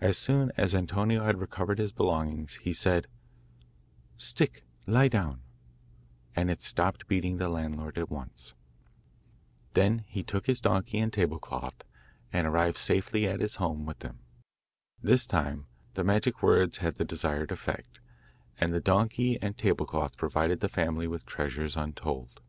[0.00, 3.08] As soon as Antonio had recovered his belongings he said
[4.16, 5.42] 'Stick, lie down,'
[6.34, 8.54] and it stopped beating the landlord at once.
[9.74, 11.84] Then he took his donkey and table cloth
[12.32, 14.20] and arrived safely at his home with them.
[15.02, 18.00] This time the magic words had the desired effect,
[18.58, 22.40] and the donkey and table cloth provided the family with treasures untold.